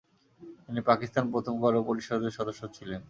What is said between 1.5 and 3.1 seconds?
গণপরিষদের সদস্য ছিলেন।